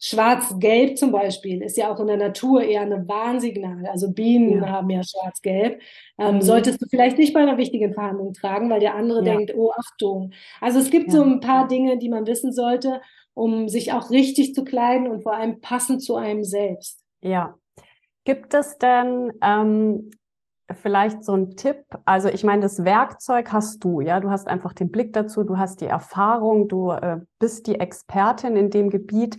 Schwarz-Gelb 0.00 0.98
zum 0.98 1.12
Beispiel 1.12 1.62
ist 1.62 1.78
ja 1.78 1.90
auch 1.90 1.98
in 1.98 2.08
der 2.08 2.18
Natur 2.18 2.62
eher 2.62 2.82
ein 2.82 3.08
Warnsignal. 3.08 3.86
Also 3.86 4.12
Bienen 4.12 4.62
ja. 4.62 4.68
haben 4.68 4.90
ja 4.90 5.02
Schwarz-Gelb. 5.02 5.80
Ähm, 6.18 6.34
mhm. 6.36 6.42
Solltest 6.42 6.82
du 6.82 6.86
vielleicht 6.90 7.16
nicht 7.16 7.32
bei 7.32 7.40
einer 7.40 7.56
wichtigen 7.56 7.94
Verhandlung 7.94 8.34
tragen, 8.34 8.68
weil 8.68 8.80
der 8.80 8.94
andere 8.94 9.24
ja. 9.24 9.34
denkt, 9.34 9.54
oh 9.56 9.72
Achtung. 9.72 10.32
Also 10.60 10.78
es 10.78 10.90
gibt 10.90 11.06
ja. 11.06 11.14
so 11.14 11.22
ein 11.22 11.40
paar 11.40 11.68
Dinge, 11.68 11.96
die 11.96 12.10
man 12.10 12.26
wissen 12.26 12.52
sollte, 12.52 13.00
um 13.32 13.68
sich 13.68 13.92
auch 13.94 14.10
richtig 14.10 14.54
zu 14.54 14.62
kleiden 14.62 15.08
und 15.08 15.22
vor 15.22 15.34
allem 15.34 15.62
passend 15.62 16.02
zu 16.02 16.16
einem 16.16 16.44
selbst. 16.44 17.02
Ja. 17.22 17.54
Gibt 18.24 18.52
es 18.52 18.76
denn 18.76 19.32
ähm, 19.42 20.10
vielleicht 20.72 21.24
so 21.24 21.34
ein 21.34 21.56
Tipp? 21.56 21.84
Also 22.04 22.28
ich 22.28 22.44
meine, 22.44 22.62
das 22.62 22.84
Werkzeug 22.84 23.52
hast 23.52 23.84
du, 23.84 24.00
ja, 24.00 24.20
du 24.20 24.30
hast 24.30 24.48
einfach 24.48 24.72
den 24.72 24.90
Blick 24.90 25.12
dazu, 25.12 25.44
du 25.44 25.58
hast 25.58 25.80
die 25.80 25.86
Erfahrung, 25.86 26.68
du 26.68 26.90
äh, 26.90 27.20
bist 27.38 27.66
die 27.66 27.78
Expertin 27.78 28.56
in 28.56 28.70
dem 28.70 28.90
Gebiet. 28.90 29.38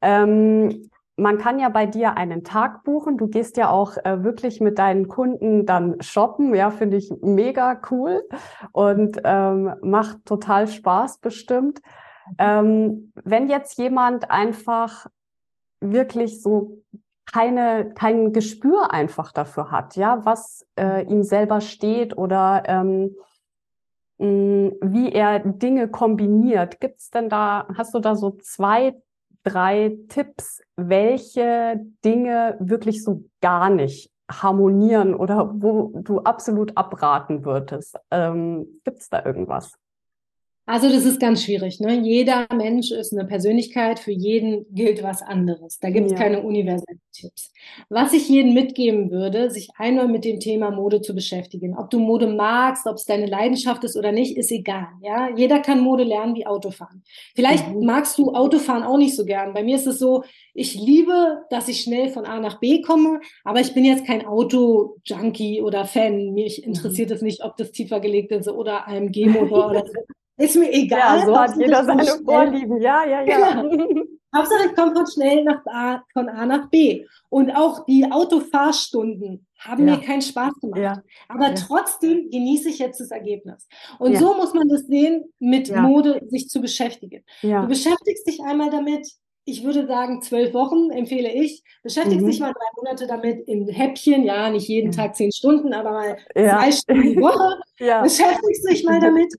Ähm, 0.00 0.90
man 1.16 1.38
kann 1.38 1.58
ja 1.58 1.68
bei 1.68 1.86
dir 1.86 2.16
einen 2.16 2.42
Tag 2.42 2.82
buchen. 2.82 3.16
Du 3.16 3.28
gehst 3.28 3.56
ja 3.56 3.70
auch 3.70 3.96
äh, 3.98 4.24
wirklich 4.24 4.60
mit 4.60 4.78
deinen 4.78 5.06
Kunden 5.06 5.64
dann 5.64 6.00
shoppen. 6.00 6.54
Ja, 6.54 6.70
finde 6.70 6.96
ich 6.96 7.12
mega 7.22 7.80
cool 7.90 8.22
und 8.72 9.20
ähm, 9.24 9.74
macht 9.82 10.24
total 10.24 10.66
Spaß 10.66 11.18
bestimmt. 11.18 11.80
Ähm, 12.38 13.12
wenn 13.22 13.48
jetzt 13.48 13.78
jemand 13.78 14.30
einfach 14.30 15.06
wirklich 15.80 16.42
so 16.42 16.78
keine, 17.30 17.92
kein 17.94 18.32
Gespür 18.32 18.92
einfach 18.92 19.32
dafür 19.32 19.70
hat, 19.70 19.96
ja, 19.96 20.24
was 20.24 20.66
äh, 20.78 21.04
ihm 21.06 21.22
selber 21.22 21.60
steht 21.60 22.16
oder 22.16 22.62
ähm, 22.66 23.16
mh, 24.18 24.72
wie 24.82 25.12
er 25.12 25.40
Dinge 25.40 25.88
kombiniert. 25.88 26.80
Gibt's 26.80 27.10
denn 27.10 27.28
da, 27.28 27.66
hast 27.76 27.94
du 27.94 28.00
da 28.00 28.14
so 28.14 28.30
zwei, 28.40 28.94
drei 29.42 29.96
Tipps, 30.08 30.62
welche 30.76 31.80
Dinge 32.04 32.56
wirklich 32.60 33.02
so 33.02 33.24
gar 33.40 33.70
nicht 33.70 34.10
harmonieren 34.30 35.14
oder 35.14 35.50
wo 35.54 35.92
du 36.02 36.20
absolut 36.20 36.76
abraten 36.76 37.44
würdest? 37.44 37.98
Ähm, 38.10 38.80
gibt's 38.84 39.10
da 39.10 39.24
irgendwas? 39.24 39.78
Also 40.66 40.88
das 40.88 41.04
ist 41.04 41.20
ganz 41.20 41.44
schwierig. 41.44 41.78
Ne? 41.80 42.00
Jeder 42.00 42.46
Mensch 42.54 42.90
ist 42.90 43.12
eine 43.12 43.26
Persönlichkeit, 43.26 43.98
für 43.98 44.12
jeden 44.12 44.64
gilt 44.74 45.02
was 45.02 45.20
anderes. 45.20 45.78
Da 45.78 45.90
gibt 45.90 46.06
es 46.06 46.12
ja. 46.12 46.18
keine 46.18 46.42
universellen 46.42 47.02
Tipps. 47.12 47.52
Was 47.90 48.14
ich 48.14 48.30
jedem 48.30 48.54
mitgeben 48.54 49.10
würde, 49.10 49.50
sich 49.50 49.68
einmal 49.76 50.08
mit 50.08 50.24
dem 50.24 50.40
Thema 50.40 50.70
Mode 50.70 51.02
zu 51.02 51.14
beschäftigen. 51.14 51.76
Ob 51.76 51.90
du 51.90 51.98
Mode 51.98 52.28
magst, 52.28 52.86
ob 52.86 52.94
es 52.94 53.04
deine 53.04 53.26
Leidenschaft 53.26 53.84
ist 53.84 53.94
oder 53.94 54.10
nicht, 54.10 54.38
ist 54.38 54.50
egal. 54.50 54.88
Ja? 55.02 55.28
Jeder 55.36 55.60
kann 55.60 55.80
Mode 55.80 56.04
lernen 56.04 56.34
wie 56.34 56.46
Autofahren. 56.46 57.02
Vielleicht 57.34 57.68
mhm. 57.68 57.84
magst 57.84 58.16
du 58.16 58.32
Autofahren 58.32 58.84
auch 58.84 58.96
nicht 58.96 59.16
so 59.16 59.26
gern. 59.26 59.52
Bei 59.52 59.62
mir 59.62 59.76
ist 59.76 59.86
es 59.86 59.98
so, 59.98 60.24
ich 60.54 60.74
liebe, 60.74 61.42
dass 61.50 61.68
ich 61.68 61.82
schnell 61.82 62.08
von 62.08 62.24
A 62.24 62.40
nach 62.40 62.58
B 62.58 62.80
komme, 62.80 63.20
aber 63.44 63.60
ich 63.60 63.74
bin 63.74 63.84
jetzt 63.84 64.06
kein 64.06 64.24
Auto-Junkie 64.24 65.60
oder 65.60 65.84
Fan. 65.84 66.32
Mich 66.32 66.62
mhm. 66.62 66.72
interessiert 66.72 67.10
es 67.10 67.20
nicht, 67.20 67.44
ob 67.44 67.58
das 67.58 67.70
tiefer 67.70 68.00
gelegt 68.00 68.32
ist 68.32 68.48
oder 68.48 68.88
AMG-Motor 68.88 69.66
oder 69.70 69.84
so. 69.86 69.92
Ist 70.36 70.56
mir 70.56 70.72
egal. 70.72 71.20
Ja, 71.20 71.26
so 71.26 71.38
hat 71.38 71.56
jeder 71.56 71.84
seine 71.84 72.04
Vorlieben. 72.04 72.80
Ja, 72.80 73.04
ja, 73.04 73.22
ja. 73.22 73.62
Genau. 73.62 74.04
Hauptsache, 74.34 74.66
ich 74.68 74.74
komme 74.74 74.92
von 74.92 75.06
schnell 75.06 75.44
nach 75.44 75.64
A, 75.66 76.02
von 76.12 76.28
A 76.28 76.44
nach 76.44 76.68
B. 76.68 77.06
Und 77.28 77.52
auch 77.52 77.84
die 77.86 78.10
Autofahrstunden 78.10 79.46
haben 79.60 79.86
ja. 79.86 79.94
mir 79.94 80.02
keinen 80.02 80.22
Spaß 80.22 80.54
gemacht. 80.60 80.80
Ja. 80.80 81.02
Aber 81.28 81.48
ja. 81.48 81.54
trotzdem 81.54 82.30
genieße 82.30 82.68
ich 82.68 82.80
jetzt 82.80 83.00
das 83.00 83.12
Ergebnis. 83.12 83.68
Und 83.98 84.16
so 84.18 84.34
muss 84.34 84.52
man 84.52 84.68
das 84.68 84.86
sehen, 84.86 85.24
mit 85.38 85.74
Mode 85.74 86.20
sich 86.28 86.48
zu 86.48 86.60
beschäftigen. 86.60 87.24
Du 87.42 87.66
beschäftigst 87.68 88.26
dich 88.26 88.40
einmal 88.42 88.70
damit, 88.70 89.06
ich 89.44 89.62
würde 89.62 89.86
sagen, 89.86 90.22
zwölf 90.22 90.54
Wochen 90.54 90.90
empfehle 90.90 91.30
ich. 91.30 91.62
Beschäftigst 91.82 92.22
mhm. 92.22 92.30
dich 92.30 92.40
mal 92.40 92.52
drei 92.52 92.66
Monate 92.76 93.06
damit 93.06 93.46
in 93.46 93.68
Häppchen, 93.68 94.24
ja, 94.24 94.50
nicht 94.50 94.68
jeden 94.68 94.92
Tag 94.92 95.16
zehn 95.16 95.32
Stunden, 95.32 95.72
aber 95.74 95.90
mal 95.90 96.16
zwei 96.34 96.72
Stunden 96.72 97.02
die 97.02 97.20
Woche. 97.20 97.60
Beschäftigst 98.02 98.68
dich 98.70 98.84
mal 98.84 99.00
damit 99.00 99.32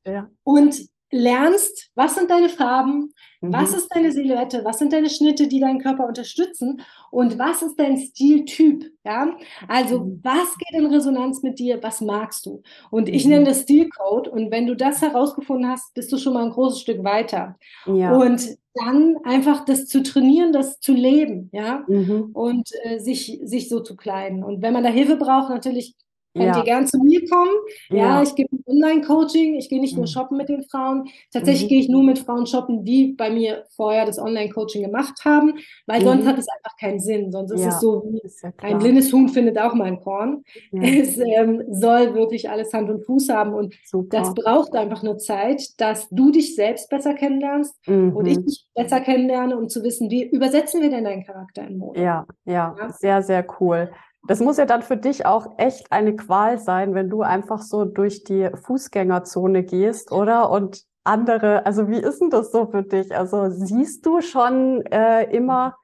und 0.43 0.75
lernst, 1.15 1.89
was 1.95 2.15
sind 2.15 2.29
deine 2.29 2.49
Farben, 2.49 3.13
mhm. 3.41 3.53
was 3.53 3.73
ist 3.73 3.87
deine 3.93 4.11
Silhouette, 4.11 4.63
was 4.65 4.79
sind 4.79 4.91
deine 4.91 5.09
Schnitte, 5.09 5.47
die 5.47 5.59
deinen 5.59 5.79
Körper 5.79 6.05
unterstützen 6.07 6.81
und 7.09 7.39
was 7.39 7.61
ist 7.61 7.79
dein 7.79 7.97
Stiltyp, 7.97 8.91
ja? 9.05 9.35
Also, 9.67 9.99
mhm. 9.99 10.19
was 10.23 10.57
geht 10.57 10.79
in 10.79 10.87
Resonanz 10.87 11.41
mit 11.41 11.57
dir, 11.57 11.81
was 11.81 12.01
magst 12.01 12.45
du? 12.45 12.61
Und 12.91 13.07
ich 13.07 13.25
mhm. 13.25 13.31
nenne 13.31 13.45
das 13.45 13.61
Stilcode 13.61 14.27
und 14.27 14.51
wenn 14.51 14.67
du 14.67 14.75
das 14.75 15.01
herausgefunden 15.01 15.69
hast, 15.69 15.93
bist 15.93 16.11
du 16.11 16.17
schon 16.17 16.33
mal 16.33 16.43
ein 16.43 16.51
großes 16.51 16.81
Stück 16.81 17.03
weiter. 17.03 17.55
Ja. 17.85 18.15
Und 18.15 18.57
dann 18.73 19.15
einfach 19.23 19.63
das 19.63 19.87
zu 19.87 20.03
trainieren, 20.03 20.51
das 20.51 20.81
zu 20.81 20.91
leben, 20.91 21.49
ja, 21.53 21.85
mhm. 21.87 22.31
und 22.33 22.69
äh, 22.83 22.99
sich, 22.99 23.39
sich 23.43 23.69
so 23.69 23.79
zu 23.79 23.95
kleiden. 23.95 24.43
Und 24.43 24.61
wenn 24.61 24.73
man 24.73 24.83
da 24.83 24.89
Hilfe 24.89 25.15
braucht, 25.15 25.49
natürlich 25.49 25.95
Könnt 26.35 26.47
ja. 26.47 26.57
ihr 26.57 26.63
gern 26.63 26.85
zu 26.85 26.97
mir 26.99 27.27
kommen. 27.29 27.51
Ja, 27.89 27.97
ja 27.97 28.23
ich 28.23 28.35
gebe 28.35 28.49
Online-Coaching. 28.65 29.55
Ich 29.55 29.69
gehe 29.69 29.79
nicht 29.79 29.95
nur 29.95 30.03
mhm. 30.03 30.09
shoppen 30.09 30.37
mit 30.37 30.49
den 30.49 30.63
Frauen. 30.63 31.07
Tatsächlich 31.31 31.65
mhm. 31.65 31.67
gehe 31.69 31.79
ich 31.79 31.89
nur 31.89 32.03
mit 32.03 32.19
Frauen 32.19 32.45
shoppen, 32.45 32.83
die 32.83 33.13
bei 33.13 33.29
mir 33.29 33.63
vorher 33.75 34.05
das 34.05 34.19
Online-Coaching 34.19 34.83
gemacht 34.83 35.23
haben, 35.23 35.53
weil 35.85 36.01
mhm. 36.01 36.05
sonst 36.05 36.25
hat 36.25 36.37
es 36.37 36.47
einfach 36.49 36.75
keinen 36.77 36.99
Sinn. 36.99 37.31
Sonst 37.31 37.51
ist 37.51 37.61
ja. 37.61 37.69
es 37.69 37.79
so 37.79 38.03
wie 38.09 38.21
ein 38.57 38.79
blindes 38.79 39.13
Huhn 39.13 39.29
findet 39.29 39.57
auch 39.57 39.73
mal 39.73 39.85
ein 39.85 40.01
Korn. 40.01 40.43
Es 40.85 41.17
ähm, 41.17 41.63
soll 41.71 42.13
wirklich 42.13 42.49
alles 42.49 42.71
Hand 42.73 42.89
und 42.89 43.05
Fuß 43.05 43.29
haben 43.29 43.53
und 43.53 43.75
Super. 43.85 44.17
das 44.17 44.33
braucht 44.33 44.75
einfach 44.75 45.03
nur 45.03 45.17
Zeit, 45.17 45.79
dass 45.79 46.09
du 46.09 46.31
dich 46.31 46.55
selbst 46.55 46.89
besser 46.89 47.13
kennenlernst 47.13 47.75
und 47.87 48.25
ich 48.25 48.37
mhm. 48.37 48.45
dich 48.45 48.65
besser 48.73 49.01
kennenlerne, 49.01 49.57
um 49.57 49.67
zu 49.67 49.83
wissen, 49.83 50.09
wie 50.09 50.23
übersetzen 50.23 50.81
wir 50.81 50.89
denn 50.89 51.03
deinen 51.03 51.23
Charakter 51.23 51.67
in 51.67 51.77
Mode. 51.77 52.01
Ja, 52.01 52.25
ja, 52.45 52.75
sehr, 52.99 53.23
sehr 53.23 53.45
cool. 53.59 53.89
Das 54.27 54.39
muss 54.39 54.57
ja 54.57 54.65
dann 54.65 54.81
für 54.81 54.97
dich 54.97 55.25
auch 55.25 55.57
echt 55.57 55.91
eine 55.91 56.15
Qual 56.15 56.57
sein, 56.57 56.95
wenn 56.95 57.09
du 57.09 57.21
einfach 57.21 57.61
so 57.61 57.85
durch 57.85 58.23
die 58.23 58.49
Fußgängerzone 58.63 59.63
gehst, 59.63 60.11
oder? 60.11 60.49
Und 60.49 60.83
andere, 61.03 61.65
also 61.65 61.87
wie 61.87 61.99
ist 61.99 62.19
denn 62.19 62.31
das 62.31 62.51
so 62.51 62.65
für 62.65 62.83
dich? 62.83 63.15
Also 63.15 63.49
siehst 63.49 64.05
du 64.05 64.21
schon 64.21 64.83
äh, 64.87 65.23
immer. 65.35 65.75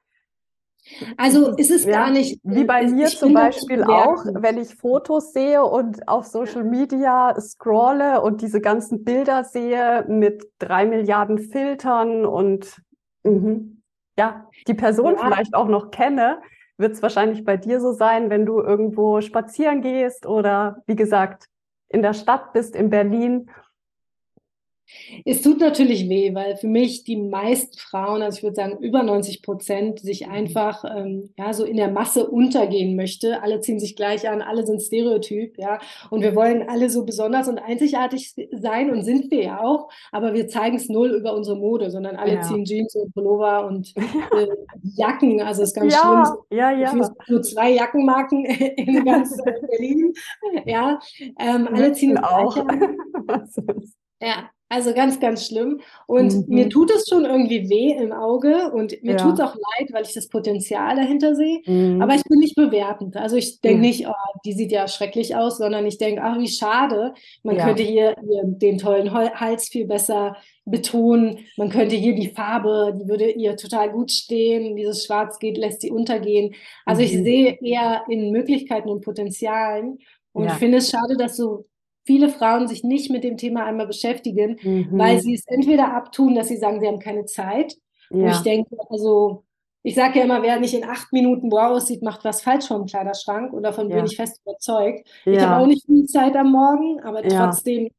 Also 1.16 1.54
ist 1.54 1.70
es 1.70 1.84
ja, 1.84 1.92
gar 1.92 2.10
nicht. 2.10 2.40
Wie 2.42 2.64
bei 2.64 2.84
mir 2.88 3.06
zum 3.06 3.32
Beispiel 3.32 3.84
auch, 3.84 4.24
wenn 4.34 4.58
ich 4.58 4.74
Fotos 4.74 5.32
sehe 5.32 5.64
und 5.64 6.08
auf 6.08 6.26
Social 6.26 6.64
Media 6.64 7.40
scrolle 7.40 8.20
und 8.20 8.42
diese 8.42 8.60
ganzen 8.60 9.04
Bilder 9.04 9.44
sehe 9.44 10.04
mit 10.08 10.42
drei 10.58 10.86
Milliarden 10.86 11.38
Filtern 11.38 12.26
und 12.26 12.82
mh, 13.22 13.60
ja, 14.18 14.48
die 14.66 14.74
Person 14.74 15.14
ja. 15.14 15.24
vielleicht 15.24 15.54
auch 15.54 15.68
noch 15.68 15.92
kenne, 15.92 16.40
wird 16.82 16.92
es 16.92 17.02
wahrscheinlich 17.02 17.44
bei 17.44 17.56
dir 17.56 17.80
so 17.80 17.92
sein, 17.92 18.28
wenn 18.28 18.44
du 18.44 18.60
irgendwo 18.60 19.20
spazieren 19.22 19.80
gehst 19.80 20.26
oder 20.26 20.82
wie 20.86 20.96
gesagt 20.96 21.46
in 21.88 22.02
der 22.02 22.12
Stadt 22.12 22.52
bist, 22.52 22.76
in 22.76 22.90
Berlin 22.90 23.50
es 25.24 25.42
tut 25.42 25.60
natürlich 25.60 26.08
weh, 26.08 26.34
weil 26.34 26.56
für 26.56 26.68
mich 26.68 27.04
die 27.04 27.16
meisten 27.16 27.76
Frauen, 27.78 28.22
also 28.22 28.38
ich 28.38 28.42
würde 28.42 28.56
sagen 28.56 28.78
über 28.78 29.02
90 29.02 29.42
Prozent, 29.42 30.00
sich 30.00 30.28
einfach 30.28 30.84
ähm, 30.84 31.30
ja 31.38 31.52
so 31.52 31.64
in 31.64 31.76
der 31.76 31.90
Masse 31.90 32.26
untergehen 32.26 32.96
möchte. 32.96 33.42
Alle 33.42 33.60
ziehen 33.60 33.80
sich 33.80 33.96
gleich 33.96 34.28
an, 34.28 34.42
alle 34.42 34.66
sind 34.66 34.80
Stereotyp, 34.82 35.58
ja, 35.58 35.78
und 36.10 36.22
wir 36.22 36.34
wollen 36.34 36.68
alle 36.68 36.90
so 36.90 37.04
besonders 37.04 37.48
und 37.48 37.58
einzigartig 37.58 38.34
sein 38.52 38.90
und 38.90 39.04
sind 39.04 39.30
wir 39.30 39.42
ja 39.42 39.60
auch, 39.60 39.88
aber 40.10 40.34
wir 40.34 40.48
zeigen 40.48 40.76
es 40.76 40.88
null 40.88 41.10
über 41.10 41.34
unsere 41.34 41.56
Mode, 41.56 41.90
sondern 41.90 42.16
alle 42.16 42.34
ja. 42.34 42.42
ziehen 42.42 42.64
Jeans 42.64 42.94
und 42.94 43.12
Pullover 43.14 43.66
und 43.66 43.92
äh, 43.96 44.46
Jacken. 44.82 45.40
Also 45.40 45.62
es 45.62 45.70
ist 45.70 45.74
ganz 45.74 45.92
ja, 45.92 46.00
schlimm. 46.00 46.58
Ja, 46.58 46.70
ja. 46.70 47.10
Nur 47.28 47.42
zwei 47.42 47.70
Jackenmarken 47.70 48.44
in 48.76 49.04
ganz 49.04 49.36
Berlin. 49.70 50.12
Ja, 50.64 50.98
ähm, 51.38 51.68
alle 51.72 51.92
ziehen 51.92 52.18
auch. 52.18 52.56
Ja, 54.20 54.50
also 54.72 54.94
ganz, 54.94 55.20
ganz 55.20 55.46
schlimm. 55.46 55.80
Und 56.06 56.32
mhm. 56.32 56.44
mir 56.54 56.70
tut 56.70 56.90
es 56.90 57.06
schon 57.06 57.26
irgendwie 57.26 57.68
weh 57.68 57.92
im 57.92 58.10
Auge 58.10 58.72
und 58.72 59.02
mir 59.02 59.12
ja. 59.12 59.16
tut 59.18 59.34
es 59.34 59.40
auch 59.40 59.54
leid, 59.54 59.90
weil 59.92 60.04
ich 60.04 60.14
das 60.14 60.28
Potenzial 60.28 60.96
dahinter 60.96 61.34
sehe. 61.34 61.60
Mhm. 61.66 62.00
Aber 62.00 62.14
ich 62.14 62.24
bin 62.24 62.38
nicht 62.38 62.56
bewertend. 62.56 63.16
Also 63.16 63.36
ich 63.36 63.60
denke 63.60 63.76
mhm. 63.76 63.82
nicht, 63.82 64.08
oh, 64.08 64.12
die 64.46 64.54
sieht 64.54 64.72
ja 64.72 64.88
schrecklich 64.88 65.36
aus, 65.36 65.58
sondern 65.58 65.84
ich 65.84 65.98
denke, 65.98 66.22
ach, 66.22 66.38
wie 66.38 66.48
schade. 66.48 67.12
Man 67.42 67.56
ja. 67.56 67.66
könnte 67.66 67.82
hier, 67.82 68.16
hier 68.26 68.42
den 68.44 68.78
tollen 68.78 69.12
Hals 69.12 69.68
viel 69.68 69.86
besser 69.86 70.36
betonen. 70.64 71.40
Man 71.58 71.68
könnte 71.68 71.96
hier 71.96 72.14
die 72.14 72.28
Farbe, 72.28 72.96
die 72.98 73.06
würde 73.08 73.30
ihr 73.30 73.56
total 73.56 73.90
gut 73.90 74.10
stehen. 74.10 74.74
Dieses 74.74 75.04
Schwarz 75.04 75.38
geht, 75.38 75.58
lässt 75.58 75.82
sie 75.82 75.90
untergehen. 75.90 76.54
Also 76.86 77.02
ich 77.02 77.12
mhm. 77.14 77.24
sehe 77.24 77.58
eher 77.60 78.04
in 78.08 78.30
Möglichkeiten 78.30 78.88
und 78.88 79.04
Potenzialen 79.04 79.98
und 80.32 80.44
ja. 80.44 80.54
finde 80.54 80.78
es 80.78 80.88
schade, 80.90 81.18
dass 81.18 81.36
so 81.36 81.66
viele 82.04 82.28
Frauen 82.28 82.68
sich 82.68 82.84
nicht 82.84 83.10
mit 83.10 83.24
dem 83.24 83.36
Thema 83.36 83.64
einmal 83.64 83.86
beschäftigen, 83.86 84.58
mhm. 84.62 84.88
weil 84.92 85.20
sie 85.20 85.34
es 85.34 85.46
entweder 85.46 85.94
abtun, 85.94 86.34
dass 86.34 86.48
sie 86.48 86.56
sagen, 86.56 86.80
sie 86.80 86.86
haben 86.86 86.98
keine 86.98 87.24
Zeit. 87.26 87.74
Ja. 88.10 88.16
Und 88.16 88.28
ich 88.28 88.38
denke, 88.38 88.76
also 88.88 89.44
ich 89.84 89.94
sage 89.94 90.18
ja 90.18 90.24
immer, 90.24 90.42
wer 90.42 90.60
nicht 90.60 90.74
in 90.74 90.84
acht 90.84 91.12
Minuten 91.12 91.50
wow 91.50 91.72
aussieht, 91.72 92.02
macht 92.02 92.24
was 92.24 92.42
falsch 92.42 92.68
vom 92.68 92.86
Kleiderschrank 92.86 93.52
und 93.52 93.64
davon 93.64 93.90
ja. 93.90 93.96
bin 93.96 94.06
ich 94.06 94.16
fest 94.16 94.40
überzeugt. 94.44 95.08
Ja. 95.24 95.32
Ich 95.32 95.40
habe 95.40 95.62
auch 95.62 95.66
nicht 95.66 95.84
viel 95.86 96.04
Zeit 96.06 96.36
am 96.36 96.52
Morgen, 96.52 97.00
aber 97.00 97.22
trotzdem 97.22 97.90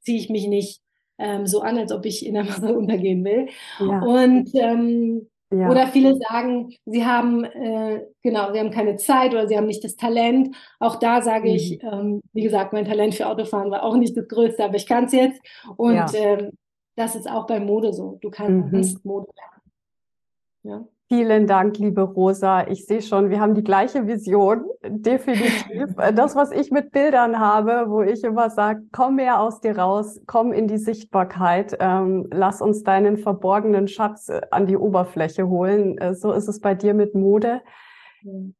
ziehe 0.00 0.18
ich 0.18 0.30
mich 0.30 0.46
nicht 0.46 0.80
ähm, 1.18 1.46
so 1.46 1.60
an, 1.60 1.78
als 1.78 1.92
ob 1.92 2.04
ich 2.06 2.24
in 2.24 2.34
der 2.34 2.44
Masse 2.44 2.74
untergehen 2.76 3.24
will. 3.24 3.48
Und 3.80 4.50
ähm, 4.54 5.28
ja. 5.52 5.68
Oder 5.70 5.86
viele 5.88 6.16
sagen, 6.16 6.72
sie 6.86 7.04
haben 7.04 7.44
äh, 7.44 8.06
genau, 8.22 8.52
sie 8.52 8.58
haben 8.58 8.70
keine 8.70 8.96
Zeit 8.96 9.32
oder 9.32 9.46
sie 9.46 9.56
haben 9.56 9.66
nicht 9.66 9.84
das 9.84 9.96
Talent. 9.96 10.56
Auch 10.78 10.96
da 10.96 11.20
sage 11.22 11.48
mhm. 11.48 11.54
ich, 11.54 11.82
ähm, 11.82 12.22
wie 12.32 12.42
gesagt, 12.42 12.72
mein 12.72 12.84
Talent 12.84 13.14
für 13.14 13.26
Autofahren 13.26 13.70
war 13.70 13.82
auch 13.82 13.96
nicht 13.96 14.16
das 14.16 14.28
Größte, 14.28 14.64
aber 14.64 14.76
ich 14.76 14.86
kann 14.86 15.04
es 15.04 15.12
jetzt. 15.12 15.40
Und 15.76 15.94
ja. 15.94 16.06
ähm, 16.14 16.52
das 16.96 17.14
ist 17.14 17.28
auch 17.28 17.46
bei 17.46 17.60
Mode 17.60 17.92
so. 17.92 18.18
Du 18.20 18.30
kannst 18.30 18.72
mhm. 18.72 19.10
Mode 19.10 19.28
lernen. 19.36 19.62
Ja. 20.64 20.91
Vielen 21.14 21.46
Dank, 21.46 21.76
liebe 21.76 22.00
Rosa. 22.00 22.66
Ich 22.68 22.86
sehe 22.86 23.02
schon, 23.02 23.28
wir 23.28 23.38
haben 23.38 23.54
die 23.54 23.62
gleiche 23.62 24.06
Vision, 24.06 24.64
definitiv. 24.82 25.94
Das, 26.14 26.34
was 26.34 26.50
ich 26.52 26.70
mit 26.70 26.90
Bildern 26.90 27.38
habe, 27.38 27.90
wo 27.90 28.00
ich 28.00 28.24
immer 28.24 28.48
sage, 28.48 28.80
komm 28.92 29.16
mehr 29.16 29.38
aus 29.38 29.60
dir 29.60 29.76
raus, 29.76 30.22
komm 30.26 30.54
in 30.54 30.68
die 30.68 30.78
Sichtbarkeit, 30.78 31.76
ähm, 31.80 32.28
lass 32.32 32.62
uns 32.62 32.82
deinen 32.82 33.18
verborgenen 33.18 33.88
Schatz 33.88 34.30
äh, 34.30 34.40
an 34.50 34.64
die 34.64 34.78
Oberfläche 34.78 35.50
holen. 35.50 35.98
Äh, 35.98 36.14
so 36.14 36.32
ist 36.32 36.48
es 36.48 36.60
bei 36.60 36.74
dir 36.74 36.94
mit 36.94 37.14
Mode. 37.14 37.60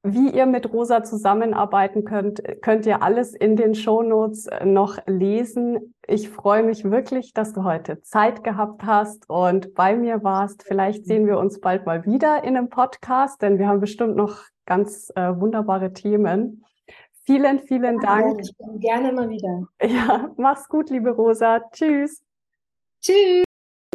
Wie 0.02 0.30
ihr 0.30 0.46
mit 0.46 0.72
Rosa 0.72 1.04
zusammenarbeiten 1.04 2.04
könnt, 2.04 2.42
könnt 2.62 2.86
ihr 2.86 3.02
alles 3.02 3.34
in 3.34 3.56
den 3.56 3.74
Shownotes 3.74 4.48
noch 4.64 4.98
lesen. 5.06 5.94
Ich 6.06 6.28
freue 6.28 6.62
mich 6.62 6.84
wirklich, 6.84 7.32
dass 7.32 7.52
du 7.52 7.64
heute 7.64 8.00
Zeit 8.02 8.42
gehabt 8.44 8.84
hast 8.84 9.28
und 9.28 9.74
bei 9.74 9.96
mir 9.96 10.22
warst. 10.24 10.64
Vielleicht 10.64 11.06
sehen 11.06 11.26
wir 11.26 11.38
uns 11.38 11.60
bald 11.60 11.86
mal 11.86 12.04
wieder 12.04 12.44
in 12.44 12.56
einem 12.56 12.68
Podcast, 12.68 13.42
denn 13.42 13.58
wir 13.58 13.68
haben 13.68 13.80
bestimmt 13.80 14.16
noch 14.16 14.38
ganz 14.66 15.10
äh, 15.14 15.38
wunderbare 15.38 15.92
Themen. 15.92 16.64
Vielen, 17.24 17.60
vielen 17.60 18.00
ja, 18.00 18.06
Dank. 18.06 18.40
Gerne, 18.58 18.78
gerne 18.78 19.12
mal 19.12 19.28
wieder. 19.28 19.68
Ja, 19.82 20.30
mach's 20.36 20.68
gut, 20.68 20.90
liebe 20.90 21.10
Rosa. 21.10 21.60
Tschüss. 21.72 22.22
Tschüss. 23.00 23.44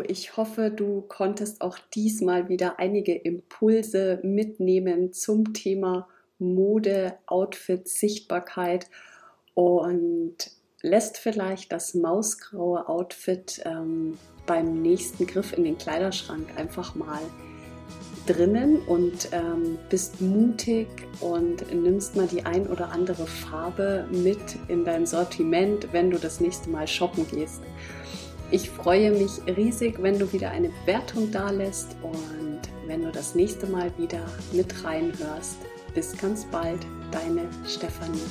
Ich 0.09 0.37
hoffe, 0.37 0.71
du 0.71 1.01
konntest 1.01 1.61
auch 1.61 1.77
diesmal 1.93 2.47
wieder 2.47 2.79
einige 2.79 3.13
Impulse 3.13 4.19
mitnehmen 4.23 5.11
zum 5.11 5.53
Thema 5.53 6.07
Mode, 6.39 7.17
Outfit, 7.25 7.89
Sichtbarkeit 7.89 8.89
und 9.53 10.37
lässt 10.81 11.17
vielleicht 11.17 11.71
das 11.73 11.93
mausgraue 11.93 12.87
Outfit 12.87 13.61
ähm, 13.65 14.17
beim 14.45 14.81
nächsten 14.81 15.27
Griff 15.27 15.51
in 15.51 15.65
den 15.65 15.77
Kleiderschrank 15.77 16.47
einfach 16.55 16.95
mal 16.95 17.21
drinnen 18.27 18.79
und 18.87 19.29
ähm, 19.31 19.77
bist 19.89 20.21
mutig 20.21 20.87
und 21.19 21.73
nimmst 21.73 22.15
mal 22.15 22.27
die 22.27 22.45
ein 22.45 22.67
oder 22.67 22.91
andere 22.91 23.25
Farbe 23.25 24.07
mit 24.11 24.39
in 24.67 24.85
dein 24.85 25.05
Sortiment, 25.05 25.91
wenn 25.91 26.11
du 26.11 26.17
das 26.17 26.39
nächste 26.39 26.69
Mal 26.69 26.87
shoppen 26.87 27.27
gehst. 27.27 27.61
Ich 28.49 28.69
freue 28.69 29.11
mich 29.11 29.41
riesig, 29.57 30.01
wenn 30.01 30.17
du 30.17 30.31
wieder 30.31 30.51
eine 30.51 30.69
Bewertung 30.69 31.29
da 31.31 31.49
lässt 31.49 31.97
und 32.01 32.61
wenn 32.85 33.01
du 33.01 33.11
das 33.11 33.35
nächste 33.35 33.67
Mal 33.67 33.91
wieder 33.97 34.25
mit 34.53 34.85
reinhörst. 34.85 35.57
Bis 35.93 36.15
ganz 36.17 36.45
bald, 36.45 36.79
deine 37.11 37.49
Stefanie. 37.65 38.21